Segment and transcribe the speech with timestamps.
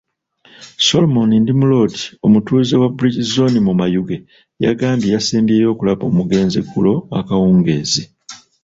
[0.87, 4.17] Solomon Ndimulodi, omutuuze wa Bridge zooni mu Mayuge
[4.63, 8.03] yagambye yasembyeyo okulaba omugenzi eggulo akawungeezi.